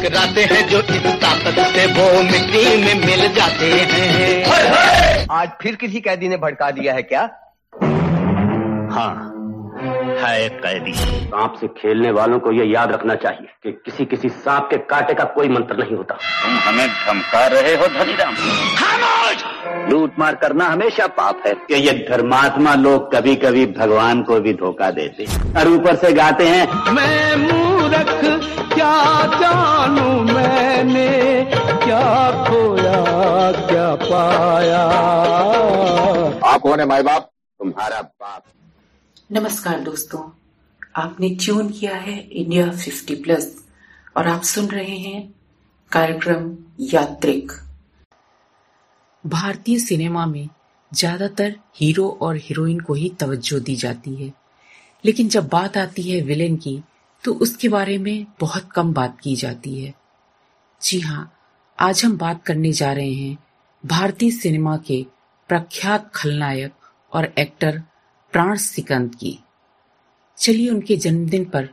टकराते 0.00 0.42
हैं 0.44 0.66
जो 0.68 0.78
इस 0.78 1.06
ताकत 1.22 1.58
से 1.72 1.86
वो 1.94 2.22
मिट्टी 2.22 2.64
में 2.84 3.06
मिल 3.06 3.26
जाते 3.34 3.66
हैं। 3.72 5.26
आज 5.30 5.48
फिर 5.62 5.74
किसी 5.76 6.00
कैदी 6.00 6.28
ने 6.28 6.36
भड़का 6.36 6.70
दिया 6.70 6.94
है 6.94 7.02
क्या? 7.02 7.22
हाँ 8.94 9.12
है 10.20 10.48
कैदी। 10.62 10.92
सांप 10.92 11.54
से 11.60 11.66
खेलने 11.76 12.10
वालों 12.10 12.38
को 12.38 12.52
यह 12.52 12.70
याद 12.70 12.92
रखना 12.92 13.14
चाहिए 13.14 13.46
कि 13.62 13.72
किसी 13.84 14.04
किसी 14.04 14.28
सांप 14.28 14.66
के 14.70 14.76
कांटे 14.90 15.14
का 15.14 15.24
कोई 15.36 15.48
मंत्र 15.48 15.76
नहीं 15.76 15.96
होता। 15.96 16.14
तुम 16.14 16.56
हमें 16.58 16.86
धमका 16.88 17.46
रहे 17.46 17.74
हो 17.74 17.86
धनीराम। 17.88 18.34
लूट 19.90 20.18
मार 20.18 20.34
करना 20.34 20.64
हमेशा 20.64 21.06
पाप 21.18 21.42
है 21.46 21.54
कि 21.68 21.74
ये 21.86 21.92
धर्मात्मा 22.10 22.74
लोग 22.74 23.12
कभी 23.14 23.34
कभी 23.44 23.66
भगवान 23.78 24.22
को 24.22 24.40
भी 24.40 24.52
धोखा 24.54 24.90
देते 24.90 25.26
और 25.60 25.68
ऊपर 25.68 25.96
से 25.96 26.12
गाते 26.12 26.48
हैं 26.48 26.92
मैं 26.92 27.36
मूर्ख 27.36 28.59
क्या 28.74 29.26
जानू 29.40 30.08
मैंने? 30.24 31.08
क्या 31.84 32.04
खोया 32.44 33.00
क्या 33.68 33.94
पाया? 33.94 34.82
आप 36.44 36.60
कौन 36.60 36.80
है 36.80 36.86
माए 36.86 37.02
बाप 37.02 37.30
तुम्हारा 37.60 38.00
बाप। 38.02 38.42
नमस्कार 39.32 39.80
दोस्तों 39.80 40.20
आपने 40.96 41.28
ट्यून 41.34 41.68
किया 41.70 41.96
है 41.96 42.18
इंडिया 42.20 42.66
50 42.76 43.14
प्लस 43.14 43.64
और 44.16 44.28
आप 44.28 44.42
सुन 44.42 44.66
रहे 44.66 44.96
हैं 44.98 45.22
कार्यक्रम 45.92 46.56
यात्रिक। 46.80 47.52
भारतीय 49.24 49.78
सिनेमा 49.78 50.26
में 50.26 50.48
ज़्यादातर 50.92 51.54
हीरो 51.76 52.08
और 52.22 52.36
हीरोइन 52.36 52.80
को 52.80 52.94
ही 52.94 53.08
तवज्जो 53.20 53.58
दी 53.60 53.74
जाती 53.76 54.14
है। 54.14 54.32
लेकिन 55.04 55.28
जब 55.28 55.48
बात 55.48 55.76
आती 55.76 56.02
है 56.02 56.20
विलेन 56.20 56.56
की 56.56 56.82
तो 57.24 57.32
उसके 57.34 57.68
बारे 57.68 57.98
में 57.98 58.26
बहुत 58.40 58.70
कम 58.72 58.92
बात 58.92 59.18
की 59.20 59.34
जाती 59.36 59.80
है। 59.80 59.94
जी 60.82 61.00
हाँ 61.00 61.32
आज 61.78 62.04
हम 62.04 62.16
बात 62.18 62.42
करने 62.44 62.72
जा 62.72 62.92
रहे 62.92 63.12
हैं 63.12 63.36
भारतीय 63.84 64.30
सिनेमा 64.30 64.76
के 64.76 65.06
प्रख्यात 65.48 66.10
खलनायक 66.14 66.72
और 67.12 67.32
एक्टर 67.38 67.82
प्राण 68.32 68.56
सिकंद 68.56 69.14
की। 69.14 69.38
चलिए 70.38 70.68
उनके 70.70 70.96
जन्मदिन 70.96 71.44
पर 71.44 71.68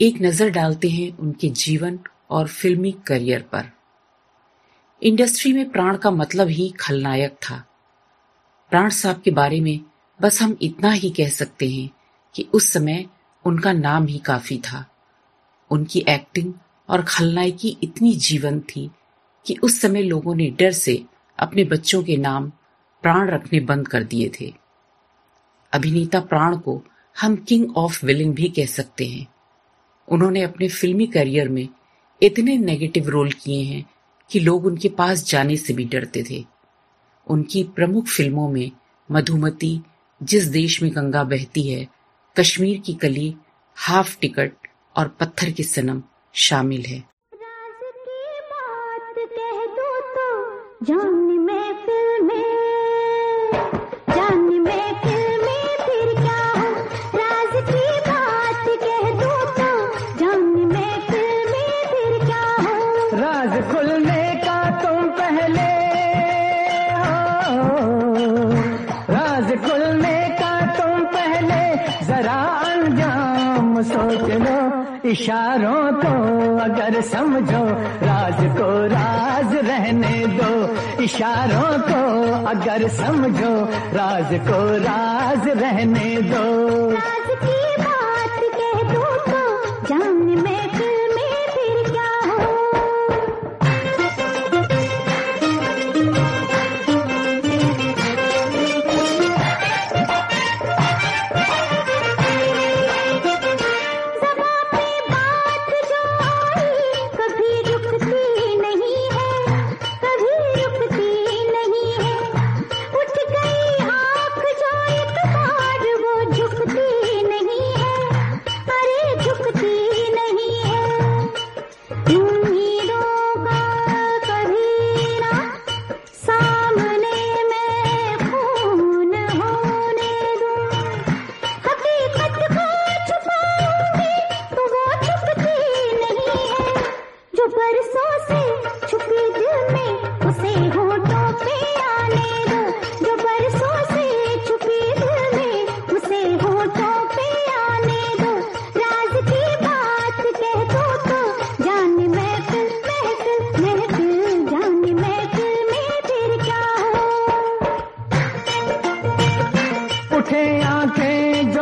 एक 0.00 0.20
नज़र 0.22 0.50
डालते 0.50 0.88
हैं 0.88 1.16
उनके 1.18 1.48
जीवन 1.48 1.98
और 2.30 2.48
फिल्मी 2.48 2.92
करियर 3.06 3.42
पर। 3.42 3.70
इंडस्ट्री 5.02 5.52
में 5.52 5.70
प्राण 5.70 5.96
का 5.96 6.10
मतलब 6.10 6.48
ही 6.48 6.68
खलनायक 6.80 7.36
था। 7.42 7.64
प्राण 8.72 8.88
साहब 8.90 9.20
के 9.22 9.30
बारे 9.30 9.60
में 9.60 9.80
बस 10.20 10.42
हम 10.42 10.56
इतना 10.62 10.90
ही 10.90 11.10
कह 11.10 11.28
सकते 11.28 11.68
हैं 11.70 11.90
कि 12.34 12.48
उस 12.54 12.72
समय 12.72 13.04
उनका 13.46 13.72
नाम 13.72 14.06
ही 14.06 14.18
काफ़ी 14.18 14.58
था। 14.58 14.90
उनकी 15.70 16.04
एक्टिंग 16.08 16.54
और 16.88 17.02
खलनायकी 17.02 17.76
इतनी 17.82 18.14
जीवन 18.14 18.60
थी 18.60 18.90
कि 19.46 19.56
उस 19.62 19.80
समय 19.80 20.02
लोगों 20.02 20.34
ने 20.34 20.50
डर 20.50 20.72
से 20.72 21.04
अपने 21.38 21.64
बच्चों 21.64 22.02
के 22.02 22.16
नाम 22.16 22.52
प्राण 23.02 23.30
रखने 23.30 23.60
बंद 23.60 23.88
कर 23.88 24.04
दिए 24.04 24.30
थे। 24.40 24.54
अभिनेता 25.72 26.20
प्राण 26.20 26.56
को 26.56 26.82
हम 27.20 27.36
किंग 27.36 27.76
ऑफ़ 27.76 28.06
विलिंग 28.06 28.34
भी 28.34 28.48
कह 28.48 28.66
सकते 28.66 29.06
हैं। 29.06 29.26
उन्होंने 30.08 30.42
अपने 30.42 30.68
फिल्मी 30.68 31.06
करियर 31.06 31.48
में 31.48 31.68
इतने 32.22 32.56
नेगेटिव 32.56 33.08
रोल 33.08 33.30
किए 33.30 33.64
हैं 33.64 33.90
कि 34.30 34.40
लोग 34.40 34.66
उनके 34.66 34.88
पास 34.88 35.24
जाने 35.24 35.56
से 35.56 35.72
भी 35.72 35.84
डरते 35.84 36.24
थे। 36.30 36.44
उनकी 37.26 37.64
प्रमुख 37.64 38.06
फ़िल्मों 38.06 38.48
में 38.48 38.70
मधुमती, 39.10 39.80
जिस 40.22 40.44
देश 40.44 40.82
में 40.82 40.96
गंगा 40.96 41.24
बहती 41.24 41.62
है 41.62 41.88
कश्मीर 42.36 42.78
की 42.78 42.94
कली 42.94 43.34
हाफ़ 43.76 44.18
टिकट 44.20 44.52
और 44.96 45.08
पत्थर 45.08 45.50
की 45.50 45.62
सनम 45.62 46.02
शामिल 46.34 46.84
है। 46.86 47.02
सोच 74.14 74.30
लो 74.30 75.10
इशारों 75.10 75.92
को 75.92 76.12
अगर 76.58 77.00
समझो, 77.00 77.64
राज 78.06 78.58
को 78.58 78.86
राज 78.86 79.54
रहने 79.54 80.26
दो। 80.26 80.52
इशारों 81.02 81.78
को 81.78 82.02
अगर 82.46 82.88
समझो, 82.88 83.54
राज 83.96 84.40
को 84.48 84.60
राज 84.76 85.48
रहने 85.48 86.16
दो। 86.22 86.44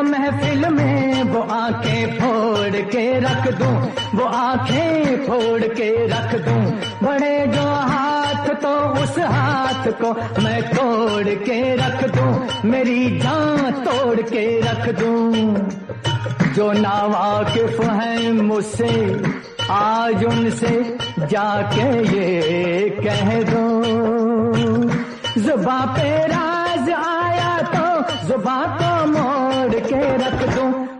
महफिल 0.02 0.68
में 0.70 1.22
वो 1.24 1.40
आँखें 1.52 2.18
फोड़ 2.18 2.80
के 2.90 3.04
रख 3.20 3.48
दूँ, 3.58 3.76
वो 4.14 4.24
आँखें 4.24 5.26
फोड़ 5.26 5.62
के 5.62 5.90
रख 6.08 6.34
दूँ। 6.44 6.62
बड़े 7.02 7.46
जो 7.46 7.62
हाथ 7.62 8.48
तो 8.62 8.74
उस 9.02 9.18
हाथ 9.18 9.90
को 10.00 10.12
मैं 10.42 10.62
तोड़ 10.68 11.34
के 11.44 11.60
रख 11.76 12.04
दूँ, 12.16 12.32
मेरी 12.70 13.18
जान 13.20 13.70
तोड़ 13.84 14.20
के 14.22 14.46
रख 14.60 14.88
दूँ। 14.98 16.52
जो 16.54 16.72
नावाकिफ 16.72 17.80
है 17.82 18.32
मुझसे, 18.32 18.92
आज 19.70 20.24
उनसे 20.24 20.74
जाके 21.20 21.86
ये 22.08 22.88
कह 22.98 23.42
दो। 23.44 23.64
जुबा 25.42 25.80
पे 25.96 26.10
राज 26.26 26.90
आया 26.92 27.56
तो 27.68 27.86
जुबा 28.28 28.56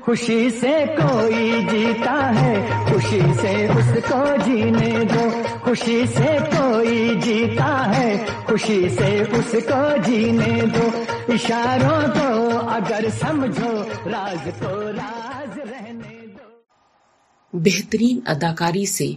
खुशी 0.04 0.50
से 0.50 0.86
कोई 0.86 1.64
जीता 1.64 2.12
है, 2.12 2.54
खुशी 2.92 3.20
से 3.34 3.68
उसको 3.68 4.36
जीने 4.44 5.04
दो। 5.04 5.44
खुशी 5.58 6.06
से 6.06 6.38
कोई 6.40 7.20
जीता 7.20 7.76
है, 7.92 8.44
खुशी 8.44 8.88
से 8.90 9.22
उसको 9.24 10.02
जीने 10.02 10.62
दो। 10.62 10.86
इशारों 11.32 12.00
को 12.08 12.58
अगर 12.68 13.10
समझो, 13.10 13.72
राज 14.10 14.48
को 14.48 14.90
राज 14.92 15.58
रहने 15.58 16.26
दो। 16.26 17.58
बेहतरीन 17.58 18.22
अदाकारी 18.26 18.86
से 18.86 19.16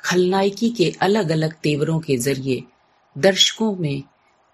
खलनायकी 0.00 0.70
के 0.70 0.94
अलग 1.00 1.30
अलग 1.30 1.52
तेवरों 1.52 2.00
के 2.00 2.16
ज़रिए 2.16 2.62
दर्शकों 3.18 3.76
में 3.76 4.02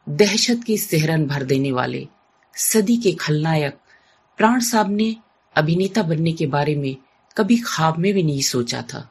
दहशत 0.09 0.61
की 0.67 0.79
सेहरन 0.79 1.27
भर 1.27 1.43
देने 1.43 1.73
वाले 1.73 2.07
सदी 2.55 2.97
के 2.97 3.13
खलनायक 3.13 3.79
प्राण 4.39 4.61
साहब 4.61 4.91
ने 4.91 5.17
अभिनेता 5.61 6.03
बनने 6.03 6.33
के 6.33 6.47
बारे 6.47 6.75
में 6.77 6.97
कभी 7.37 7.57
ख्वाब 7.57 7.99
में 7.99 8.13
भी 8.15 8.23
नहीं 8.23 8.43
सोचा 8.43 8.83
था। 8.83 9.09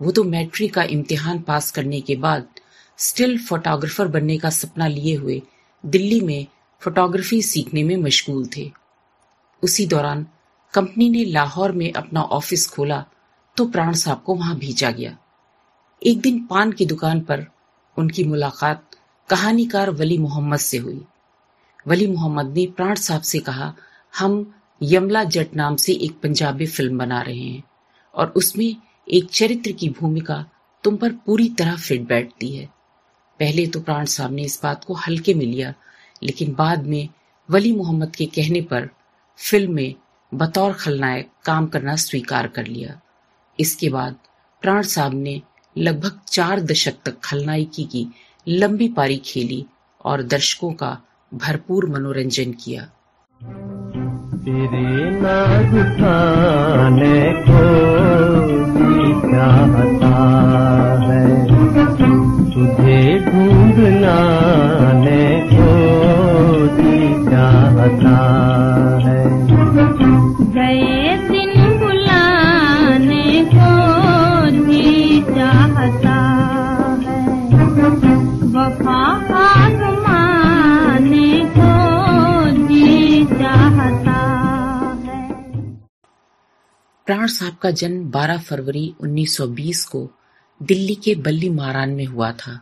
वो 0.00 0.10
तो 0.10 0.24
मैट्रिक 0.24 0.74
का 0.74 0.82
इम्तिहान 0.84 1.38
पास 1.40 1.70
करने 1.70 2.00
के 2.00 2.16
बाद 2.16 2.46
स्टिल 2.98 3.38
फोटोग्राफर 3.38 4.08
बनने 4.08 4.36
का 4.38 4.50
सपना 4.50 4.86
लिए 4.88 5.14
हुए 5.14 5.40
दिल्ली 5.84 6.20
में 6.20 6.46
फोटोग्राफी 6.82 7.40
सीखने 7.42 7.82
में 7.82 7.96
मशगूल 7.96 8.48
थे। 8.56 8.70
उसी 9.62 9.86
दौरान 9.86 10.26
कंपनी 10.74 11.08
ने 11.10 11.24
लाहौर 11.24 11.72
में 11.72 11.92
अपना 11.92 12.22
ऑफ़िस 12.22 12.66
खोला 12.70 13.04
तो 13.56 13.66
प्राण 13.66 13.92
साहब 13.94 14.22
को 14.22 14.34
वहाँ 14.34 14.56
भेजा 14.58 14.90
गया। 14.90 15.16
एक 16.02 16.20
दिन 16.20 16.44
पान 16.46 16.72
की 16.72 16.86
दुकान 16.86 17.20
पर 17.20 17.46
उनकी 17.96 18.24
मुलाकात 18.24 18.84
कहानीकार 19.28 19.90
वली 19.90 20.18
मोहम्मद 20.18 20.58
से 20.58 20.76
हुई। 20.76 21.00
वली 21.86 22.06
मोहम्मद 22.06 22.52
ने 22.54 22.66
प्राण 22.66 22.94
साहब 22.96 23.22
से 23.22 23.38
कहा, 23.38 23.74
हम 24.18 24.54
यमला 24.80 25.22
जट 25.24 25.54
नाम 25.56 25.76
से 25.76 25.92
एक 25.94 26.18
पंजाबी 26.22 26.66
फ़िल्म 26.66 26.98
बना 26.98 27.20
रहे 27.22 27.38
हैं 27.38 27.62
और 28.14 28.32
उसमें 28.36 28.74
एक 29.08 29.30
चरित्र 29.32 29.72
की 29.72 29.88
भूमिका 29.90 30.44
तुम 30.84 30.96
पर 30.96 31.12
पूरी 31.26 31.48
तरह 31.48 31.76
फिट 31.76 32.06
बैठती 32.08 32.50
है। 32.56 32.66
पहले 33.40 33.66
तो 33.66 33.80
प्राण 33.80 34.04
साहब 34.04 34.32
ने 34.32 34.42
इस 34.42 34.60
बात 34.62 34.84
को 34.84 34.94
हल्के 34.96 35.34
में 35.34 35.44
लिया, 35.46 35.74
लेकिन 36.22 36.54
बाद 36.54 36.86
में 36.86 37.08
वली 37.48 37.72
मोहम्मद 37.72 38.16
के 38.16 38.26
कहने 38.26 38.60
पर 38.62 38.88
फ़िल्म 39.38 39.74
में 39.74 39.94
बतौर 40.32 40.72
खलनायक 40.72 41.30
काम 41.44 41.66
करना 41.66 41.96
स्वीकार 41.96 42.46
कर 42.46 42.66
लिया। 42.66 43.00
इसके 43.58 43.88
बाद 43.88 44.16
प्राण 44.62 44.82
साहब 44.82 45.14
ने 45.14 45.40
लगभग 45.76 46.20
चार 46.28 46.60
दशक 46.60 46.94
तक 47.04 47.18
खलनायकी 47.20 47.84
की 47.84 48.06
लंबी 48.46 48.88
पारी 48.88 49.16
खेली 49.16 49.64
और 50.04 50.22
दर्शकों 50.22 50.72
का 50.72 50.96
भरपूर 51.32 51.88
मनोरंजन 51.90 52.52
किया। 52.54 52.88
तेरे 54.44 55.10
नाज 55.20 55.72
उठाने 55.80 57.16
को 57.46 57.62
चाहता 59.30 60.12
है? 61.04 61.22
तुझे 62.52 63.00
ढूंढलाने 63.26 65.24
को 65.52 65.68
चाहता 67.30 68.16
है? 69.04 69.20
गए 70.56 71.16
दिन 71.28 71.52
बुलाने 71.78 73.26
को 73.54 73.72
जी 74.66 75.20
चाहता 75.30 76.07
प्राण 87.08 87.26
साहब 87.26 87.56
का 87.56 87.70
जन्म 87.70 88.10
12 88.10 88.38
फरवरी 88.38 88.94
1920 89.00 89.84
को 89.84 90.10
दिल्ली 90.62 90.94
के 90.94 91.14
बल्ली 91.14 91.48
मारान 91.48 91.90
में 91.90 92.04
हुआ 92.04 92.32
था। 92.32 92.60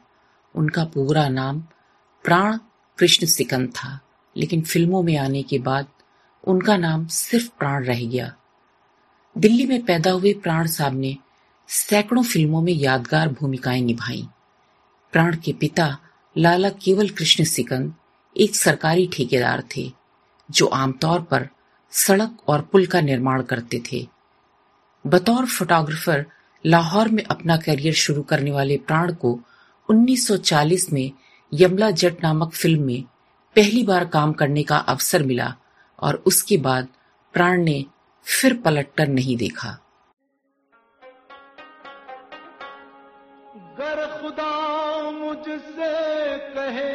उनका 0.54 0.84
पूरा 0.84 1.28
नाम 1.28 1.60
प्राण 2.24 2.58
कृष्ण 2.98 3.26
सिकंद 3.26 3.68
था, 3.68 4.00
लेकिन 4.36 4.62
फ़िल्मों 4.62 5.02
में 5.02 5.16
आने 5.16 5.42
के 5.42 5.58
बाद 5.58 5.86
उनका 6.44 6.76
नाम 6.76 7.06
सिर्फ़ 7.06 7.48
प्राण 7.58 7.84
रह 7.84 8.06
गया। 8.06 8.36
दिल्ली 9.38 9.66
में 9.66 9.84
पैदा 9.84 10.10
हुए 10.10 10.32
प्राण 10.32 10.66
साहब 10.66 10.94
ने 10.94 11.16
सैकड़ों 11.68 12.22
फ़िल्मों 12.22 12.62
में 12.62 12.72
यादगार 12.72 13.28
भूमिकाएँ 13.28 13.80
निभाई। 13.80 14.28
प्राण 15.12 15.36
के 15.36 15.52
पिता 15.52 15.98
लाला 16.38 16.68
केवल 16.68 17.08
कृष्ण 17.08 17.44
सिकंद 17.44 17.94
एक 18.36 18.56
सरकारी 18.56 19.10
ठेकेदार 19.12 19.64
थे, 19.76 19.92
जो 20.50 20.66
आमतौर 20.66 21.20
पर 21.20 21.48
सड़क 21.90 22.36
और 22.48 22.60
पुल 22.60 22.86
का 22.86 23.00
निर्माण 23.00 23.42
करते 23.42 23.82
थे। 23.92 24.15
बतौर 25.06 25.46
फोटोग्राफर 25.46 26.24
लाहौर 26.66 27.08
में 27.08 27.22
अपना 27.24 27.56
करियर 27.56 27.94
शुरू 27.94 28.22
करने 28.22 28.50
वाले 28.50 28.76
प्राण 28.76 29.12
को 29.14 29.40
1940 29.88 30.92
में 30.92 31.10
यमला 31.54 31.90
जट 31.90 32.22
नामक 32.22 32.52
फ़िल्म 32.52 32.82
में 32.82 33.02
पहली 33.56 33.82
बार 33.82 34.04
काम 34.04 34.32
करने 34.32 34.62
का 34.62 34.76
अवसर 34.76 35.22
मिला 35.22 35.54
और 35.98 36.22
उसके 36.26 36.56
बाद 36.56 36.88
प्राण 37.34 37.62
ने 37.62 37.84
फिर 38.24 38.54
पलटकर 38.54 39.08
नहीं 39.08 39.36
देखा। 39.36 39.78
गर 43.78 44.20
खुदा 44.22 45.10
मुझसे 45.10 45.92
कहे, 46.54 46.92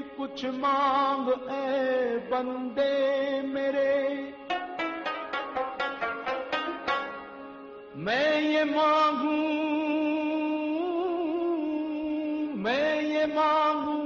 कुछ 0.00 0.44
मांग 0.44 1.28
ए 1.50 2.16
बंदे 2.32 2.92
मेरे। 3.42 4.41
मैं 8.02 8.40
ये 8.42 8.64
मांगू, 8.64 9.34
मैं 12.62 13.02
ये 13.02 13.26
मांगू 13.26 13.98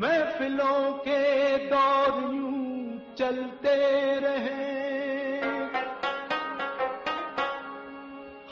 महफिलों 0.00 0.92
के 0.98 1.20
दौर 1.68 2.18
यूँ 2.34 2.98
चलते 3.18 3.76
रहे। 4.20 4.64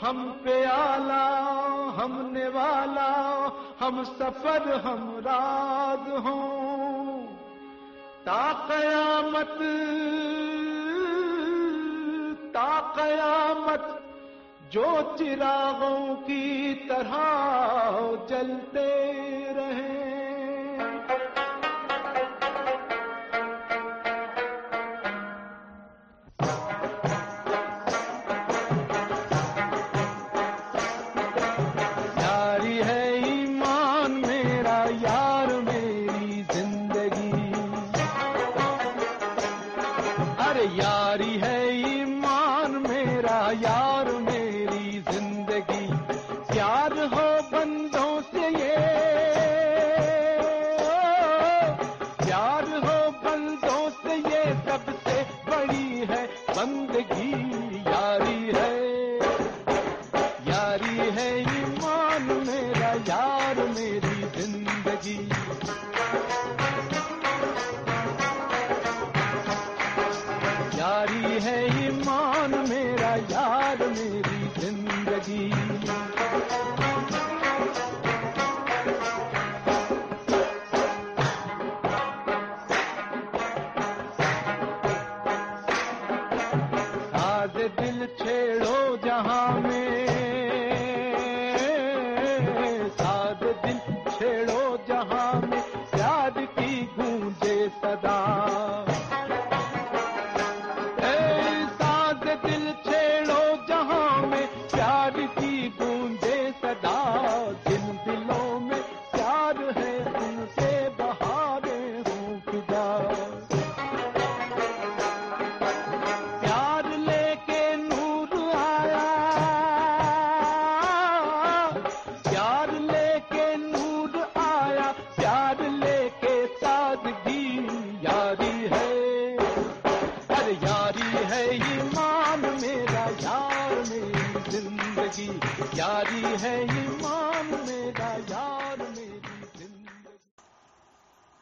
हम 0.01 0.23
पे 0.45 0.55
आला 0.65 1.25
हमने 1.97 2.47
वाला 2.47 3.11
हम 3.79 4.03
सफ़र, 4.03 4.63
हम 4.85 5.03
राज 5.19 6.09
हो। 6.25 6.39
ता 8.25 8.43
कयामत 8.69 9.57
ता 12.53 12.71
कयामत 12.97 13.42
जो 14.73 15.15
चिरागों 15.17 16.15
की 16.15 16.73
तरह 16.73 17.13
जलते 18.29 18.89
रहे। 19.53 19.62
है 56.05 56.25
बंदगी। 56.27 57.62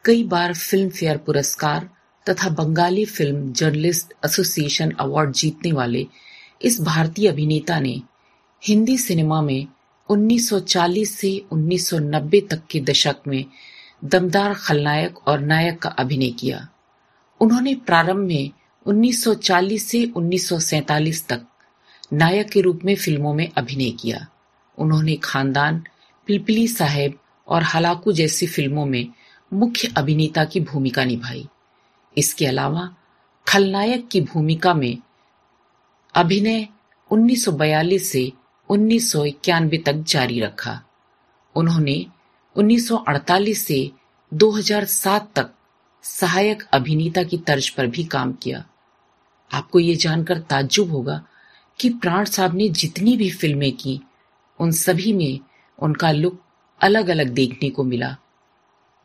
कई 0.04 0.22
बार 0.24 0.54
फ़िल्म 0.54 0.88
फेयर 0.88 1.16
पुरस्कार 1.16 1.90
तथा 2.28 2.48
Bengali 2.48 3.04
film 3.04 3.52
journalist 3.52 4.12
association 4.24 4.90
award 4.90 5.32
जीतने 5.32 5.72
वाले 5.72 6.06
इस 6.62 6.80
भारतीय 6.80 7.28
अभिनेता 7.28 7.80
ने 7.80 8.02
हिंदी 8.64 8.98
सिनेमा 8.98 9.42
में 9.42 9.66
1940 10.10 11.06
से 11.06 11.44
1990 11.52 12.40
तक 12.50 12.62
के 12.70 12.80
दशक 12.80 13.16
में 13.26 13.44
दमदार 14.04 14.54
खलनायक 14.54 15.28
और 15.28 15.40
नायक 15.40 15.78
का 15.78 15.88
अभिनय 15.88 16.30
किया। 16.30 16.68
उन्होंने 17.40 17.74
प्रारंभ 17.74 18.26
में 18.28 18.50
1940 18.86 19.78
से 19.78 20.06
1947 20.16 21.26
तक 21.28 21.46
नायक 22.12 22.50
के 22.50 22.60
रूप 22.60 22.80
में 22.84 22.96
फ़िल्मों 22.96 23.34
में 23.34 23.48
अभिनय 23.56 23.90
किया। 23.90 24.26
उन्होंने 24.78 25.16
खानदान, 25.16 25.84
पिलपिली 26.26 26.68
साहेब 26.68 27.18
और 27.48 27.62
हलाकू 27.62 28.12
जैसी 28.12 28.46
फ़िल्मों 28.46 28.86
में 28.86 29.06
मुख्य 29.52 29.92
अभिनेता 29.96 30.44
की 30.44 30.60
भूमिका 30.60 31.04
निभाई। 31.04 31.48
इसके 32.18 32.46
अलावा, 32.46 32.94
खलनायक 33.48 34.08
की 34.08 34.20
भूमिका 34.20 34.74
में 34.74 34.98
अभिनय 36.14 36.68
1942 37.10 38.12
से 38.12 38.32
1991 38.68 39.78
तक 39.78 39.92
जारी 39.92 40.40
रखा। 40.40 40.82
उन्होंने 41.54 42.06
1948 42.56 43.66
से 43.66 43.90
2007 44.34 45.32
तक 45.36 45.50
सहायक 46.02 46.62
अभिनेता 46.72 47.22
की 47.22 47.38
तर्ज 47.38 47.68
पर 47.68 47.86
भी 47.86 48.04
काम 48.04 48.32
किया। 48.32 48.64
आपको 49.52 49.80
ये 49.80 49.94
जानकर 49.94 50.38
ताज्जुब 50.38 50.90
होगा 50.90 51.26
कि 51.80 51.88
प्राण 51.88 52.24
साहब 52.24 52.54
ने 52.54 52.68
जितनी 52.68 53.16
भी 53.16 53.30
फ़िल्में 53.30 53.72
की, 53.72 54.00
उन 54.60 54.70
सभी 54.70 55.12
में 55.12 55.40
उनका 55.78 56.12
लुक 56.12 56.42
अलग 56.80 57.08
अलग 57.08 57.28
देखने 57.28 57.70
को 57.70 57.84
मिला। 57.84 58.16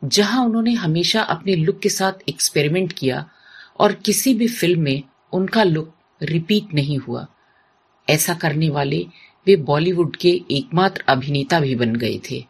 जहाँ 0.04 0.44
उन्होंने 0.44 0.72
हमेशा 0.72 1.22
अपने 1.22 1.56
लुक 1.56 1.78
के 1.78 1.88
साथ 1.88 2.12
एक्सपेरिमेंट 2.28 2.92
किया 2.92 3.30
और 3.80 3.92
किसी 3.92 4.34
भी 4.34 4.48
फ़िल्म 4.48 4.80
में 4.80 5.02
उनका 5.32 5.62
लुक 5.62 5.94
रिपीट 6.22 6.74
नहीं 6.74 6.98
हुआ। 6.98 7.26
ऐसा 8.10 8.34
करने 8.34 8.70
वाले 8.70 9.06
वे 9.46 9.56
बॉलीवुड 9.56 10.16
के 10.16 10.40
एकमात्र 10.50 11.04
अभिनेता 11.08 11.60
भी 11.60 11.74
बन 11.74 11.94
गए 11.94 12.20
थे। 12.30 12.44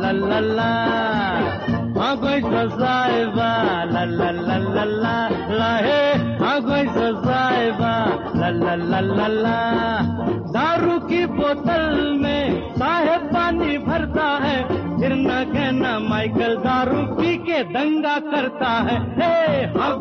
ला 0.00 0.10
ला 0.12 0.40
ला। 0.40 0.70
हाँ 1.96 2.16
कोई 2.16 2.40
साहिबा, 2.70 3.48
ला 3.84 4.04
ला 4.04 4.30
ला 4.30 4.56
ला 4.58 4.84
ला। 4.84 5.14
ला 5.50 5.70
हे 5.76 6.02
हाँ 6.42 6.60
कोई 6.60 6.84
साहिबा, 7.24 7.92
ला 8.36 8.48
ला 8.50 8.74
ला 8.74 9.00
ला 9.00 9.26
ला। 9.26 9.56
दारू 10.54 10.98
की 11.08 11.24
बोतल 11.26 12.18
में 12.22 12.72
साहेब 12.74 13.26
पानी 13.34 13.78
भरता 13.78 14.28
है, 14.42 14.56
फिर 15.00 15.14
न 15.14 15.44
कहना 15.52 15.98
माइकल 15.98 16.56
दारू 16.56 17.02
पी 17.16 17.36
के 17.46 17.62
दंगा 17.72 18.18
करता 18.32 18.72
है। 18.88 18.98
हे 19.20 19.64
हाँ 19.78 19.92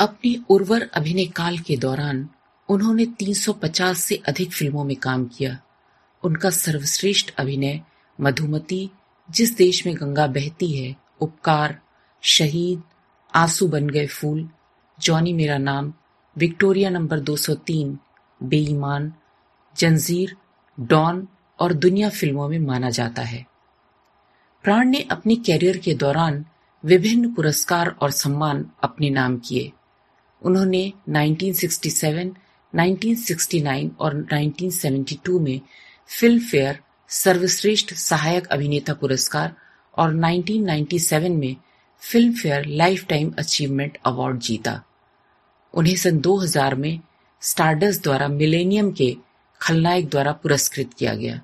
अपने 0.00 0.36
उर्वर 0.48 0.90
अभिनय 0.94 1.26
काल 1.26 1.58
के 1.58 1.76
दौरान 1.76 2.28
उन्होंने 2.68 3.06
350 3.06 3.98
से 3.98 4.22
अधिक 4.28 4.52
फ़िल्मों 4.52 4.84
में 4.84 4.96
काम 4.96 5.26
किया। 5.26 5.60
उनका 6.24 6.50
सर्वश्रेष्ठ 6.50 7.30
अभिनय 7.38 7.80
मधुमती, 8.20 8.90
जिस 9.30 9.56
देश 9.56 9.86
में 9.86 9.96
गंगा 9.96 10.26
बहती 10.26 10.72
है, 10.72 10.96
उपकार, 11.20 11.80
शहीद, 12.22 12.82
आँसू 13.34 13.68
बन 13.68 13.90
गए 13.90 14.06
फूल, 14.06 14.48
जॉनी 15.00 15.32
मेरा 15.32 15.58
नाम, 15.58 15.92
विक्टोरिया 16.38 16.90
नंबर 16.90 17.20
203 17.20 17.98
बेईमान, 18.42 19.12
जंजीर, 19.76 20.36
डॉन 20.80 21.28
और 21.60 21.72
दुनिया 21.72 22.08
फ़िल्मों 22.08 22.48
में 22.48 22.58
माना 22.58 22.90
जाता 22.90 23.22
है। 23.22 23.46
प्राण 24.62 24.88
ने 24.88 25.00
अपने 25.00 25.36
कैरियर 25.36 25.76
के 25.76 25.94
दौरान 25.94 26.44
विभिन्न 26.84 27.34
पुरस्कार 27.34 27.88
और 27.88 28.10
सम्मान 28.10 28.70
अपने 28.82 29.10
नाम 29.10 29.38
किए। 29.38 29.72
उन्होंने 30.42 30.92
1967, 31.08 32.30
1969 32.74 33.90
और 34.00 34.26
1972 34.32 35.40
में 35.40 35.60
फ़िल्म 36.20 36.40
फेयर 36.40 36.78
सर्वश्रेष्ठ 37.08 37.94
सहायक 37.94 38.46
अभिनेता 38.46 38.94
पुरस्कार 38.94 39.54
और 39.98 40.16
1997 40.16 41.28
में 41.28 41.56
film 42.00 42.32
fair 42.32 42.64
life 42.66 43.06
time 43.06 43.34
achievement 43.38 43.98
award 44.04 44.38
जीता। 44.38 44.82
उन्हें 45.74 45.96
सन 45.96 46.18
2000 46.18 46.74
में 46.74 47.00
स्टारडस्ट 47.40 48.02
द्वारा 48.02 48.28
मिलेनियम 48.28 48.92
के 48.92 49.16
खलनायक 49.60 50.08
द्वारा 50.08 50.32
पुरस्कृत 50.32 50.94
किया 50.94 51.14
गया। 51.14 51.40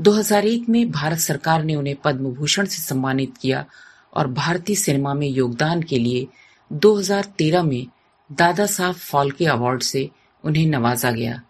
2001 0.00 0.68
में 0.68 0.90
भारत 0.90 1.18
सरकार 1.18 1.64
ने 1.64 1.74
उन्हें 1.74 1.96
पद्म 1.96 2.34
भूषण 2.34 2.64
से 2.64 2.82
सम्मानित 2.82 3.34
किया 3.40 3.66
और 4.14 4.26
भारतीय 4.26 4.76
सिनेमा 4.76 5.14
में 5.14 5.28
योगदान 5.28 5.82
के 5.82 5.98
लिए 5.98 6.28
2013 6.74 7.62
में 7.62 7.86
दादा 8.32 8.66
साहब 8.66 8.94
फाल्के 8.94 9.46
अवार्ड 9.46 9.82
से 9.82 10.10
उन्हें 10.44 10.66
नवाजा 10.66 11.10
गया। 11.10 11.42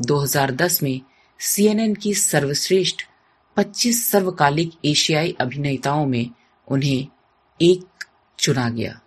2010 0.00 0.82
में 0.82 1.00
सीएनएन 1.38 1.94
की 1.94 2.14
सर्वश्रेष्ठ 2.14 3.02
25 3.56 4.10
सर्वकालिक 4.10 4.72
एशियाई 4.84 5.36
अभिनेताओं 5.40 6.06
में 6.06 6.30
उन्हें 6.68 7.08
एक 7.62 8.04
चुना 8.38 8.70
गया। 8.70 9.00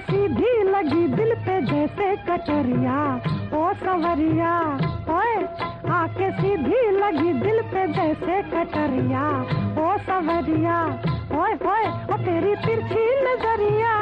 सीधी 0.00 0.62
लगी 0.70 1.08
दिल 1.08 1.34
पे 1.34 1.62
जैसे 1.62 2.16
कटरिया, 2.16 3.16
ओ 3.54 3.74
सवरिया। 3.74 4.89
ओए 5.08 5.44
आके 5.90 6.30
सीधी 6.32 6.90
लगी 6.90 7.32
दिल 7.32 7.62
पे 7.62 7.86
जैसे 7.86 8.42
कटरिया। 8.42 9.42
ओ 9.80 9.96
सवरिया, 9.98 10.86
ओए 11.32 11.52
ओए, 11.52 11.88
ओ 11.88 12.16
तेरी 12.16 12.54
तिरछी 12.56 13.04
नज़रिया। 13.24 13.94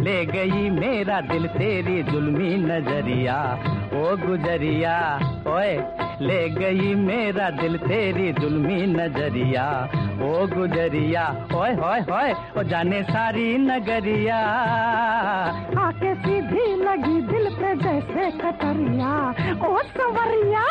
ले 0.00 0.26
गई 0.26 0.70
मेरा 0.70 1.20
दिल 1.20 1.46
तेरी 1.46 2.02
जुल्मी 2.02 2.56
नज़रिया। 2.56 3.58
ओ 3.92 4.16
गुजरिया, 4.26 5.18
ओए। 5.46 6.05
ले 6.20 6.48
गई 6.48 6.94
मेरा 6.94 7.50
दिल 7.50 7.76
तेरी 7.76 8.32
जुल्मी 8.32 8.86
नज़रिया। 8.86 9.88
ओ 10.22 10.46
गुजरिया, 10.46 11.46
ओए 11.54 11.74
होए 11.74 12.00
होए 12.00 12.34
ओ 12.58 12.62
जाने 12.62 13.02
सारी 13.02 13.58
नगरिया। 13.58 14.38
आके 15.78 16.14
सीधी 16.14 16.74
लगी 16.74 17.20
दिल 17.20 17.50
पे 17.54 17.76
जैसे 17.76 18.30
कतरिया। 18.30 19.30
ओ 19.68 19.78
सवरिया! 19.82 20.66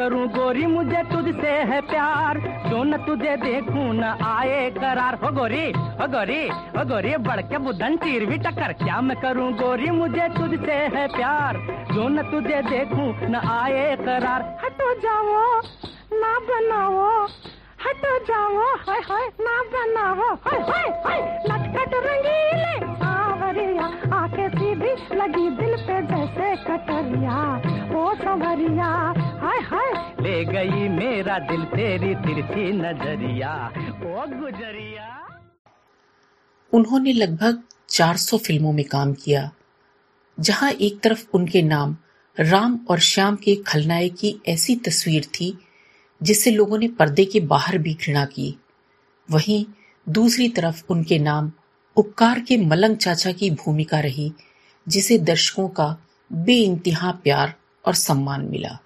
करूँ 0.00 0.26
गोरी, 0.28 0.66
मुझे 0.66 1.02
तुझसे 1.02 1.50
है 1.70 1.80
प्यार। 1.80 2.38
जो 2.70 2.82
न 2.84 2.96
तुझे 2.96 3.36
देखूँ, 3.36 3.92
न 3.94 4.04
आए 4.24 4.70
करार। 4.70 5.14
हो 5.14 5.30
गोरी 5.30 5.72
हो 5.72 6.06
गोरी 6.08 6.48
हो 6.48 6.84
गोरी 6.84 7.16
बढ़ 7.16 7.40
के 7.40 7.58
बुधन 7.58 7.96
चीर 7.96 8.24
भी 8.26 8.38
टक्कर। 8.38 8.72
क्या 8.72 9.00
मैं 9.00 9.16
करूँ 9.20 9.52
गोरी, 9.52 9.90
मुझे 9.90 10.28
तुझसे 10.28 10.72
है 10.72 11.06
प्यार। 11.08 11.56
जो 11.92 12.08
न 12.08 12.22
तुझे 12.22 12.62
देखूँ, 12.62 13.28
न 13.28 13.34
आए 13.34 13.96
करार। 13.96 14.42
हटो 14.64 14.94
जाओ, 14.94 15.60
ना 16.14 16.32
बनाओ। 16.48 17.26
हटो 17.84 18.18
जाओ, 18.24 18.58
हाय 18.88 19.00
हाय, 19.00 19.28
ना 19.40 19.62
बनाओ। 19.74 20.34
हाय 20.34 20.60
हाय 20.60 20.88
हाय, 21.06 21.20
लटकट 21.46 21.94
रंगीले 21.94 22.94
सावरिया। 22.94 23.86
आके 24.16 24.48
सीधी 24.48 25.16
लगी 25.16 25.50
दिल 25.50 25.76
पे 25.76 26.02
जैसे 26.02 26.56
कटरिया। 26.64 27.62
ओ 28.00 28.14
संवरिया 28.14 28.90
हाय 29.60 30.14
ले 30.20 30.44
गई 30.44 30.88
मेरा 30.88 31.38
दिल 31.38 31.64
तेरी 31.64 32.14
तिरछी 32.14 32.72
नज़रिया। 32.72 33.66
ओ 33.66 34.26
गुजरिया। 34.40 35.08
उन्होंने 36.72 37.12
लगभग 37.12 37.62
400 37.88 38.38
फ़िल्मों 38.38 38.72
में 38.72 38.84
काम 38.84 39.12
किया, 39.12 39.50
जहाँ 40.40 40.70
एक 40.70 41.00
तरफ़ 41.00 41.26
उनके 41.34 41.62
नाम 41.62 41.96
राम 42.40 42.80
और 42.90 42.98
श्याम 42.98 43.36
के 43.36 43.54
खलनायक 43.54 44.14
की 44.14 44.40
ऐसी 44.48 44.76
तस्वीर 44.76 45.24
थी, 45.24 45.58
जिससे 46.22 46.50
लोगों 46.50 46.78
ने 46.78 46.88
पर्दे 46.88 47.24
के 47.24 47.40
बाहर 47.40 47.78
भी 47.78 47.94
घृणा 47.94 48.24
की। 48.24 48.54
वहीं 49.30 49.66
दूसरी 50.08 50.48
तरफ़ 50.48 50.84
उनके 50.88 51.18
नाम 51.18 51.52
उपकार 51.96 52.40
के 52.40 52.56
मलंग 52.56 52.96
चाचा 52.96 53.32
की 53.32 53.50
भूमिका 53.50 54.00
रही, 54.00 54.32
जिसे 54.88 55.18
दर्शकों 55.18 55.68
का 55.68 55.96
बेइंतहा 56.32 57.10
प्यार 57.10 57.54
और 57.86 57.94
सम्मान 57.94 58.44
मिला। 58.44 58.78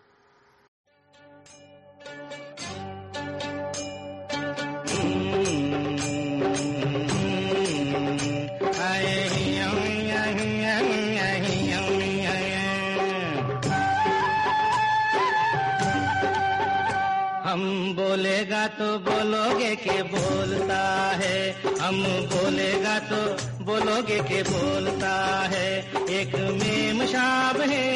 हम 17.44 17.62
बोलेगा 17.96 18.66
तो 18.66 18.86
बोलोगे 18.98 19.74
के 19.76 20.02
बोलता 20.02 20.78
है। 21.14 21.38
हम 21.80 21.96
बोलेगा 22.32 22.98
तो 23.10 23.18
बोलोगे 23.64 24.18
के 24.20 24.42
बोलता 24.42 25.12
है। 25.52 25.68
एक 26.10 26.34
मेम 26.54 27.04
शाब 27.06 27.60
है, 27.60 27.90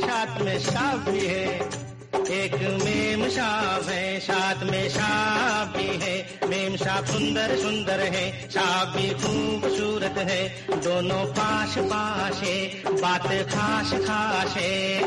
साथ 0.00 0.40
में 0.40 0.58
शाब 0.60 1.08
भी 1.10 1.26
है। 1.26 1.91
एक 2.32 2.54
मेम 2.54 3.28
शाब 3.28 3.82
है, 3.88 4.20
साथ 4.20 4.62
में 4.62 4.88
शाब 4.88 5.68
भी 5.76 5.98
है। 6.02 6.40
मेम 6.48 6.76
शाब 6.76 7.04
सुंदर 7.04 7.56
सुंदर 7.56 8.00
है 8.00 8.48
शाब 8.50 8.88
भी 8.88 9.08
खूबसूरत 9.10 10.14
है। 10.18 10.66
दोनों 10.80 11.24
पास 11.26 11.74
पास 11.78 12.40
है, 12.42 12.66
बात 13.00 13.26
खास 13.26 13.92
खास 13.92 14.54
है। 14.56 15.02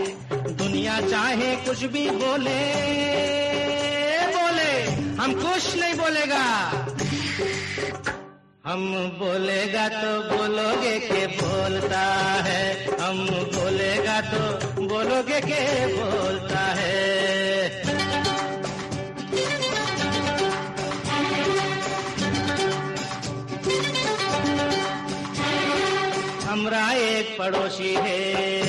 दुनिया 0.55 1.01
चाहे 1.01 1.55
कुछ 1.55 1.83
भी 1.83 2.09
बोले 2.09 2.59
बोले। 4.35 4.81
हम 5.21 5.33
कुछ 5.33 5.75
नहीं 5.75 5.93
बोलेगा। 5.93 6.45
हम 8.65 8.95
बोलेगा 9.19 9.87
तो 9.87 10.37
बोलोगे 10.37 10.99
के 10.99 11.27
बोलता 11.27 12.01
है। 12.43 12.85
हम 13.01 13.27
बोलेगा 13.29 14.21
तो 14.21 14.57
बोलोगे 14.81 15.39
के 15.41 15.87
बोलता 15.95 16.54
पड़ोसी 27.45 27.93
है। 27.93 28.61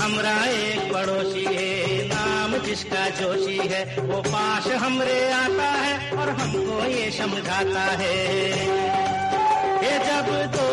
हमरा 0.00 0.34
एक 0.46 0.80
पड़ोसी 0.92 1.44
है, 1.44 2.08
नाम 2.08 2.56
जिसका 2.58 3.08
जोशी 3.10 3.56
है, 3.56 3.82
वो 4.00 4.20
पास 4.22 4.66
हमरे 4.66 5.18
आता 5.32 5.68
है 5.70 6.10
और 6.10 6.30
हमको 6.30 6.84
ये 6.84 7.10
समझाता 7.10 7.84
है। 8.00 8.16
ये 9.84 9.94
जब 9.98 10.32
दो 10.56 10.66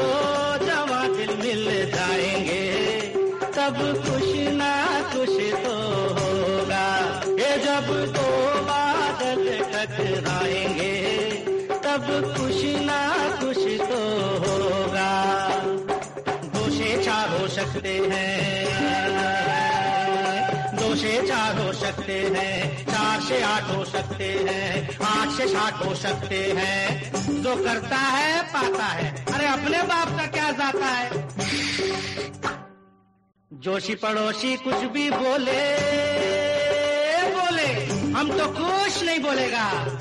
जवा 0.66 1.02
दिल 1.08 1.38
मिल 1.38 1.92
जाएँगे, 1.92 2.66
तब 3.58 3.78
कुछ 4.08 4.36
ना 4.54 4.74
कुछ 5.14 5.36
तो 5.66 5.78
होगा। 6.18 6.88
ये 7.40 7.58
जब 7.58 7.94
दो 8.14 8.30
बादल 8.64 9.46
टकराएँगे, 9.74 10.96
तब 11.86 12.08
कुछ 12.38 12.66
ना 12.86 13.03
सकते 17.48 18.02
हैं। 18.12 18.66
दो 20.76 20.96
से 20.96 21.28
चार 21.28 21.60
हो 21.60 21.74
सकते 21.74 22.14
हैं, 22.36 22.86
चार 22.86 23.22
से 23.22 23.42
आठ 23.42 23.64
हो 23.64 23.86
सकते 23.86 24.46
हैं, 24.50 24.98
आठ 25.06 25.30
से 25.30 25.48
साठ 25.48 25.74
हो 25.74 25.96
सकते 25.96 26.54
हैं। 26.58 27.14
जो 27.42 27.56
करता 27.56 27.98
है, 27.98 28.44
पाता 28.44 28.86
है। 28.86 29.26
अरे 29.34 29.48
अपने 29.48 29.84
बाप 29.84 30.08
का 30.08 30.26
क्या 30.26 30.52
जाता 30.52 30.86
है? 30.86 31.28
जोशी 33.54 33.96
पड़ोसी 33.96 34.56
कुछ 34.56 34.76
भी 34.76 35.10
बोले 35.10 35.64
बोले, 37.30 37.86
हम 38.14 38.32
तो 38.38 38.48
कुछ 38.48 39.04
नहीं 39.04 39.20
बोलेगा। 39.20 39.98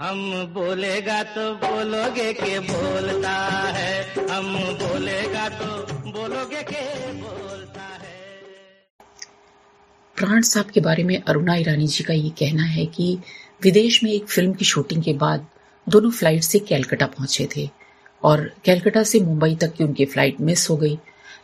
हम 0.00 0.18
बोलेगा 0.54 1.22
तो 1.22 1.42
बोलोगे 1.54 2.32
के 2.32 2.58
बोलता 2.60 3.30
है। 3.76 4.02
हम 4.30 4.48
बोलेगा 4.80 5.48
तो 5.48 5.66
बोलोगे 6.10 6.62
के 6.62 7.12
बोलता 7.12 7.82
है। 7.82 8.12
प्राण 10.16 10.42
साहब 10.42 10.70
के 10.70 10.80
बारे 10.80 11.04
में 11.04 11.16
अरुणा 11.18 11.54
ईरानी 11.54 11.86
जी 11.86 12.04
का 12.04 12.14
ये 12.14 12.30
कहना 12.38 12.64
है 12.64 12.84
कि 12.86 13.18
विदेश 13.62 14.02
में 14.04 14.10
एक 14.10 14.26
फ़िल्म 14.26 14.52
की 14.52 14.64
शूटिंग 14.64 15.02
के 15.02 15.12
बाद 15.14 15.46
दोनों 15.86 16.10
फ़्लाइट 16.10 16.42
से 16.42 16.58
कैलकटा 16.58 17.06
पहुँचे 17.06 17.48
थे 17.56 17.68
और 18.22 18.50
कैलकाटा 18.64 19.02
से 19.04 19.20
मुंबई 19.20 19.54
तक 19.54 19.74
की 19.74 19.84
उनकी 19.84 20.04
फ़्लाइट 20.04 20.40
मिस 20.40 20.68
हो 20.70 20.76
गई। 20.76 20.98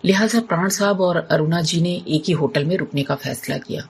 लिहाजा 0.05 0.41
प्राण 0.43 0.69
साहब 0.69 1.01
और 1.01 1.27
अरुणा 1.31 1.63
जी 1.63 1.81
ने 1.81 1.95
एक 2.09 2.23
ही 2.29 2.33
होटल 2.35 2.65
में 2.65 2.77
रुकने 2.77 3.03
का 3.03 3.15
फैसला 3.15 3.59
किया। 3.59 3.89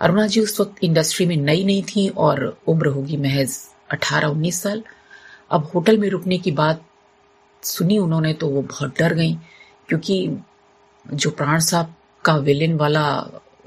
अरुणा 0.00 0.26
जी 0.26 0.40
उस 0.40 0.60
वक्त 0.60 0.84
इंडस्ट्री 0.84 1.26
में 1.26 1.36
नई 1.36 1.64
नहीं 1.64 1.82
थी 1.82 2.08
और 2.08 2.58
उम्र 2.68 2.86
होगी 2.86 3.16
महज 3.16 3.56
18-19 3.92 4.62
साल। 4.62 4.82
अब 5.50 5.70
होटल 5.74 5.98
में 5.98 6.08
रुकने 6.10 6.38
की 6.38 6.50
बात 6.50 6.82
सुनी 7.62 7.98
उन्होंने 7.98 8.32
तो 8.32 8.48
वो 8.48 8.62
बहुत 8.62 8.98
डर 8.98 9.14
गई, 9.14 9.34
क्योंकि 9.88 10.38
जो 11.06 11.30
प्राण 11.30 11.60
साहब 11.60 11.94
का 12.24 12.36
विलेन 12.36 12.76
वाला 12.76 13.06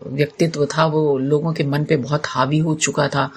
व्यक्तित्व 0.07 0.65
था, 0.65 0.85
वो 0.85 1.17
लोगों 1.17 1.53
के 1.53 1.63
मन 1.63 1.83
पे 1.83 1.97
बहुत 1.97 2.27
हावी 2.27 2.57
हो 2.57 2.75
चुका 2.75 3.07
था। 3.07 3.29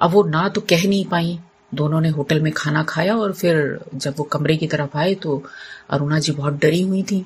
अब 0.00 0.10
वो 0.10 0.22
ना 0.22 0.48
तो 0.48 0.60
कह 0.60 0.88
नहीं 0.88 1.04
पाई। 1.04 1.38
दोनों 1.74 2.00
ने 2.00 2.08
होटल 2.08 2.40
में 2.40 2.52
खाना 2.52 2.82
खाया 2.82 3.16
और 3.16 3.32
फिर 3.32 3.80
जब 3.94 4.14
वो 4.18 4.24
कमरे 4.24 4.56
की 4.56 4.66
तरफ़ 4.66 4.96
आए 4.98 5.14
तो 5.14 5.42
अरुणा 5.90 6.18
जी 6.18 6.32
बहुत 6.32 6.54
डरी 6.54 6.80
हुई 6.82 7.02
थी। 7.02 7.24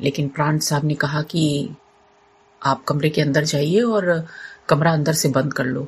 लेकिन 0.00 0.28
प्राण 0.28 0.58
साहब 0.58 0.84
ने 0.84 0.94
कहा 0.94 1.22
कि 1.22 1.70
आप 2.66 2.84
कमरे 2.84 3.10
के 3.10 3.20
अंदर 3.20 3.44
जाइए 3.44 3.80
और 3.80 4.26
कमरा 4.68 4.92
अंदर 4.92 5.12
से 5.12 5.28
बंद 5.28 5.52
कर 5.52 5.64
लो। 5.66 5.86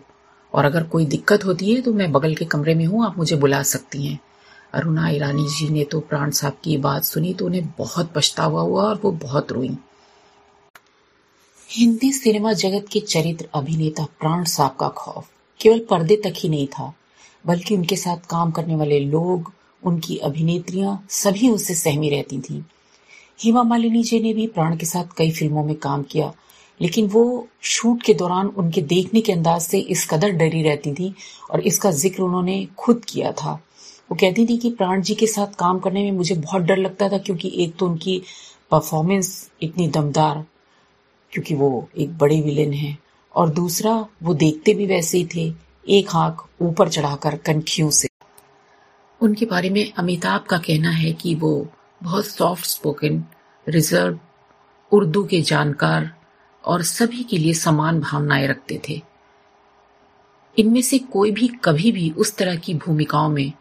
और 0.52 0.64
अगर 0.64 0.82
कोई 0.84 1.06
दिक्कत 1.06 1.44
होती 1.44 1.74
है 1.74 1.80
तो 1.82 1.92
मैं 1.92 2.10
बगल 2.12 2.34
के 2.34 2.44
कमरे 2.44 2.74
में 2.74 2.84
हूँ, 2.86 3.04
आप 3.06 3.18
मुझे 3.18 3.36
बुला 3.36 3.62
सकती 3.64 4.06
हैं। 4.06 4.18
अरुणा 4.74 5.08
ईरानी 5.08 5.46
जी 5.48 5.68
ने 5.68 5.84
तो 5.84 6.00
प्राण 6.00 6.30
साहब 6.30 6.56
की 6.64 6.76
बात 6.78 7.04
सुनी 7.04 7.32
तो 7.34 7.46
उन्हें 7.46 7.68
बहुत 7.78 8.12
पछतावा 8.14 8.60
हुआ 8.60 8.82
और 8.82 9.00
वो 9.04 9.12
बहुत 9.18 9.52
रोई। 9.52 9.76
हिंदी 11.68 12.12
सिनेमा 12.12 12.52
जगत 12.54 12.86
के 12.92 13.00
चरित्र 13.00 13.48
अभिनेता 13.54 14.04
प्राण 14.20 14.44
साहब 14.46 14.76
का 14.80 14.88
खौफ 14.96 15.28
केवल 15.60 15.78
पर्दे 15.90 16.16
तक 16.24 16.34
ही 16.36 16.48
नहीं 16.48 16.66
था, 16.68 16.92
बल्कि 17.44 17.76
उनके 17.76 17.96
साथ 17.96 18.26
काम 18.30 18.50
करने 18.50 18.76
वाले 18.76 18.98
लोग, 19.00 19.52
उनकी 19.82 20.16
अभिनेत्रियाँ 20.18 21.06
सभी 21.10 21.48
उससे 21.50 21.74
सहमी 21.74 22.10
रहती 22.10 22.40
थीं। 22.40 22.62
हेमा 23.38 23.62
मालिनी 23.62 24.02
जी 24.02 24.20
ने 24.20 24.32
भी 24.34 24.46
प्राण 24.46 24.76
के 24.76 24.86
साथ 24.86 25.16
कई 25.16 25.30
फ़िल्मों 25.30 25.64
में 25.64 25.74
काम 25.76 26.02
किया 26.02 26.32
लेकिन 26.80 27.06
वो 27.08 27.48
शूट 27.64 28.02
के 28.02 28.14
दौरान 28.14 28.46
उनके 28.46 28.82
देखने 28.82 29.20
के 29.20 29.32
अंदाज 29.32 29.60
से 29.62 29.78
इस 29.78 30.06
कदर 30.10 30.32
डरी 30.32 30.62
रहती 30.62 30.92
थी 30.94 31.14
और 31.50 31.60
इसका 31.60 31.90
ज़िक्र 31.92 32.22
उन्होंने 32.22 32.66
खुद 32.78 33.04
किया 33.08 33.32
था। 33.32 33.52
वो 34.10 34.16
कहती 34.16 34.46
थी 34.46 34.56
कि 34.56 34.70
प्राण 34.70 35.02
जी 35.02 35.14
के 35.14 35.26
साथ 35.26 35.54
काम 35.58 35.78
करने 35.78 36.02
में 36.02 36.12
मुझे 36.12 36.34
बहुत 36.34 36.62
डर 36.62 36.76
लगता 36.76 37.08
था 37.08 37.18
क्योंकि 37.18 37.52
एक 37.64 37.74
तो 37.76 37.86
उनकी 37.86 38.20
परफॉर्मेंस 38.70 39.50
इतनी 39.62 39.88
दमदार, 39.88 40.44
क्योंकि 41.32 41.54
वो 41.54 41.88
एक 41.98 42.16
बड़े 42.18 42.40
विलेन 42.40 42.72
हैं, 42.72 42.98
और 43.34 43.50
दूसरा 43.50 43.94
वो 44.22 44.34
देखते 44.34 44.74
भी 44.74 44.86
वैसे 44.86 45.18
ही 45.18 45.28
थे, 45.34 45.52
एक 45.88 46.14
आँख 46.16 46.44
ऊपर 46.62 46.88
चढ़ाकर 46.88 47.36
कनखियों 47.36 47.90
से। 47.90 48.08
उनके 49.20 49.46
बारे 49.46 49.70
में 49.70 49.92
अमिताभ 49.92 50.40
का 50.40 50.58
कहना 50.58 50.90
है 50.90 51.12
कि 51.12 51.34
वो 51.34 51.66
बहुत 52.02 52.26
सॉफ्ट 52.26 52.64
स्पोकन 52.64 53.22
रिज़र्व 53.66 54.18
उर्दू 54.92 55.24
के 55.24 55.40
जानकार 55.42 56.10
और 56.68 56.82
सभी 56.82 57.22
के 57.22 57.38
लिए 57.38 57.54
समान 57.54 58.00
भावनाएँ 58.00 58.46
रखते 58.46 58.80
थे। 58.88 59.02
इनमें 60.58 60.82
से 60.82 60.98
कोई 60.98 61.30
भी 61.30 61.48
कभी 61.48 61.92
भी 61.92 62.10
उस 62.10 62.36
तरह 62.36 62.56
की 62.56 62.74
भूमिकाओं 62.74 63.28
में 63.28 63.52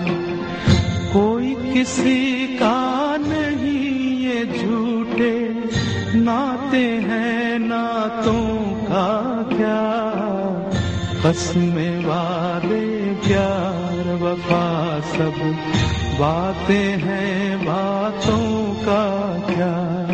कोई 1.14 1.74
किसी 1.74 2.48
का 2.48 3.18
नहीं 3.18 4.20
ये 4.20 4.46
झूठे। 4.46 5.50
नाते 6.20 6.86
हैं 6.86 7.60
नातों 7.60 8.74
का 8.74 9.44
क्या? 9.58 10.19
कसम 11.26 11.76
वादे 12.08 13.14
प्यार 13.28 14.06
वफा 14.22 14.66
सब। 15.00 15.40
बातें 16.20 16.98
हैं 17.00 17.66
बातों 17.66 18.74
का 18.86 19.04
क्या 19.54 20.09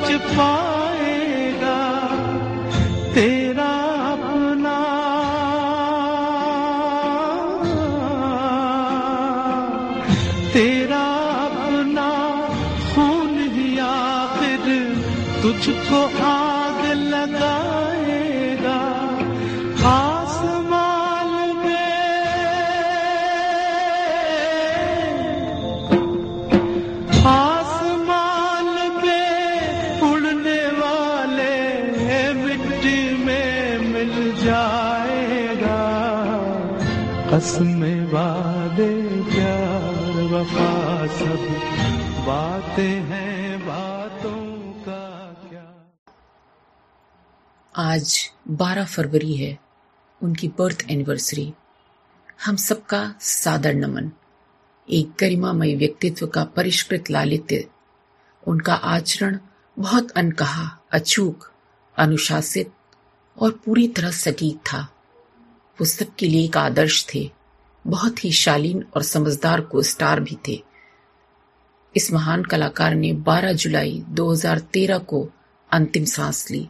बच 0.00 0.12
पाएगा 0.36 0.67
12 48.58 48.84
फरवरी 48.84 49.36
है, 49.36 49.58
उनकी 50.22 50.48
बर्थ 50.48 50.86
एनिवर्सरी। 50.90 51.52
हम 52.44 52.56
सबका 52.56 53.14
सादर 53.20 53.74
नमन। 53.74 54.10
एक 54.90 55.12
गरिमामय 55.20 55.74
व्यक्तित्व 55.74 56.26
का 56.26 56.44
परिष्कृत 56.44 57.10
लालित्य, 57.10 57.68
उनका 58.46 58.74
आचरण 58.74 59.38
बहुत 59.78 60.10
अनकहा, 60.10 60.78
अचूक, 60.92 61.52
अनुशासित 61.98 62.72
और 63.38 63.50
पूरी 63.52 63.88
तरह 63.88 64.10
सटीक 64.10 64.56
था। 64.56 64.88
पुस्तक 65.78 66.08
के 66.18 66.28
लिए 66.28 66.44
एक 66.44 66.56
आदर्श 66.56 67.06
थे, 67.14 67.30
बहुत 67.86 68.24
ही 68.24 68.32
शालीन 68.32 68.84
और 68.96 69.02
समझदार 69.02 69.60
को 69.60 69.82
स्टार 69.82 70.20
भी 70.20 70.38
थे। 70.48 70.62
इस 71.96 72.12
महान 72.12 72.42
कलाकार 72.44 72.94
ने 72.94 73.12
12 73.12 73.52
जुलाई 73.52 74.04
2013 74.08 74.98
को 74.98 75.28
अंतिम 75.72 76.04
सांस 76.04 76.50
ली। 76.50 76.68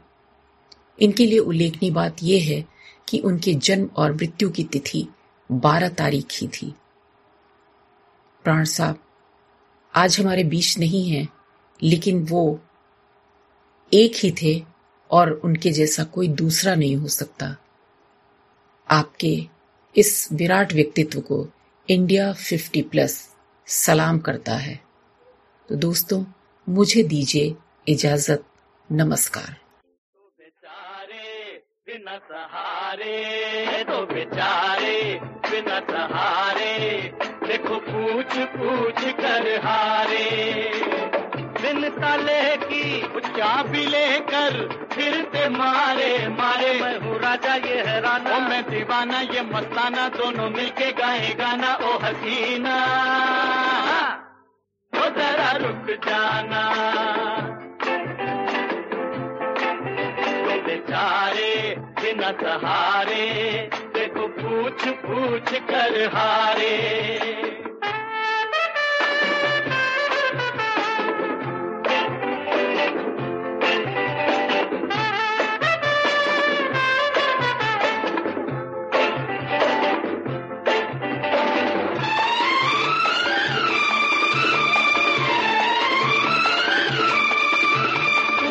इनके 1.01 1.27
लिए 1.27 1.39
उल्लेखनीय 1.39 1.91
बात 1.91 2.17
यह 2.23 2.57
है 2.57 2.65
कि 3.09 3.19
उनके 3.19 3.55
जन्म 3.55 3.91
और 3.97 4.13
मृत्यु 4.13 4.51
की 4.51 4.65
तिथि 4.65 5.09
12 5.53 5.89
तारीख 5.89 6.27
ही 6.33 6.49
थी। 6.49 6.75
प्राण 8.45 8.65
साहब, 8.65 8.99
आज 9.95 10.21
हमारे 10.21 10.45
बीच 10.45 10.79
नहीं 10.79 11.11
है, 11.11 11.29
लेकिन 11.83 12.27
वो 12.27 12.61
एक 13.95 14.13
ही 14.15 14.35
थे 14.43 14.63
और 15.11 15.31
उनके 15.33 15.73
जैसा 15.73 16.05
कोई 16.05 16.29
दूसरा 16.29 16.75
नहीं 16.75 16.97
हो 16.97 17.09
सकता। 17.09 17.57
आपके 18.91 19.47
इस 19.97 20.29
विराट 20.33 20.73
व्यक्तित्व 20.73 21.21
को 21.21 21.49
इंडिया 21.91 22.33
50 22.33 22.83
प्लस 22.83 23.35
सलाम 23.67 24.19
करता 24.19 24.55
है। 24.55 24.81
तो 25.69 25.75
दोस्तों, 25.75 26.25
मुझे 26.69 27.03
दीजिए 27.03 27.55
इजाज़त, 27.89 28.45
नमस्कार। 28.93 29.68
बिना 32.09 32.19
सहारे 32.25 33.85
तो 33.85 33.99
बेचारे 34.07 35.21
बिना 35.45 35.79
सहारे 35.81 36.73
देखो 37.45 37.79
पूछ 37.79 38.37
पूछ 38.55 39.01
कर 39.21 39.49
हारे। 39.65 40.25
ताले 42.01 42.57
की 42.57 42.85
चाबी 43.29 43.85
लेकर 43.87 44.57
फिरते 44.93 45.49
मारे 45.49 46.11
मारे। 46.29 46.73
मैं 46.81 46.97
हूँ 46.99 47.19
राजा 47.19 47.55
ये 47.67 47.77
है 47.87 48.01
राना 48.01 48.37
ओ 48.37 48.41
मैं 48.41 48.63
दीवाना 48.71 49.21
ये 49.35 49.43
मस्ताना 49.53 50.09
दोनों 50.09 50.49
मिलके 50.51 50.91
गाए 50.93 51.35
गाना 51.35 51.75
ओ 51.83 51.97
हसीना। 51.99 52.77
ओ 54.93 55.09
जरा 55.11 55.53
रुक 55.59 55.97
जाना। 56.09 56.63
बिना 62.09 62.31
सहारे 62.41 63.25
देखो 63.95 64.27
पूछ 64.37 64.87
पूछ 65.05 65.53
कर 65.71 65.97
हारे। 66.15 66.77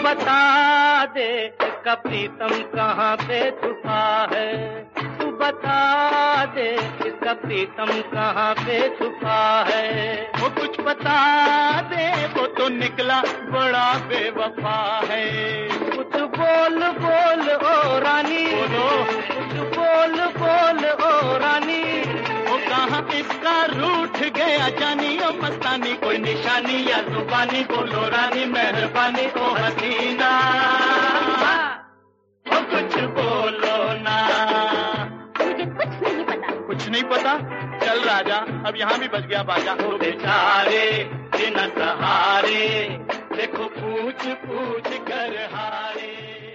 बता 0.04 1.06
दे 1.16 1.32
का 1.88 1.96
प्रीतम 1.96 2.50
कहाँ 2.50 3.16
पे 3.16 3.52
छुपा 3.52 4.28
है? 4.34 4.68
तू 5.20 5.32
बता 5.32 6.46
दे 6.46 6.78
किसका 7.04 7.34
प्रीतम 7.34 7.86
कहाँ 7.86 8.54
पे 8.54 8.90
छुपा 8.90 9.66
है? 9.68 10.32
वो 10.40 10.50
कुछ 10.50 10.80
बता 10.80 11.20
दे 11.82 12.28
वो 12.28 12.48
तो 12.48 12.70
निकला 12.70 13.22
बड़ा 13.22 13.94
बेवफा 13.94 15.02
है। 15.10 15.32
कुछ 15.72 16.22
बोल 16.22 16.88
बोल 16.88 17.56
ओ 17.56 18.00
रानी। 18.00 18.56
बोलो। 18.56 19.06
कुछ 19.14 19.78
बोल 19.78 20.26
बोल 20.26 20.86
ओ 21.06 21.38
रानी। 21.38 22.02
वो 22.52 22.58
कहाँ 22.58 23.10
इसका 23.16 23.66
रूठ 23.66 24.34
गया 24.34 24.70
जानी 24.70 25.20
ओ 25.20 25.32
मस्तानी। 25.44 25.94
कोई 25.94 26.18
निशानी 26.18 26.92
या 26.92 27.02
जुबानी 27.02 27.64
बोलो 27.64 28.08
रानी 28.10 28.46
मेहरबानी 28.46 29.42
ओ 29.42 29.54
हसीना। 29.54 30.58
कुछ 32.72 32.96
बोलो 33.18 33.78
ना। 34.02 34.18
मुझे 35.42 35.66
कुछ 35.66 36.02
नहीं 36.04 36.24
पता। 36.26 36.56
कुछ 36.68 36.88
नहीं 36.90 37.04
पता? 37.04 37.34
चल 37.86 38.00
राजा 38.04 38.38
अब 38.68 38.76
यहाँ 38.78 39.00
भी 39.00 39.08
बच 39.08 39.26
गया 39.26 39.44
बाजा। 39.44 39.74
हो 39.82 39.98
बेचारे 39.98 40.88
बिना 41.36 41.66
सहारे 41.78 42.68
देखो 43.36 43.66
पूछ 43.78 44.28
पूछ 44.46 44.88
कर 45.10 45.36
हारे। 45.54 46.07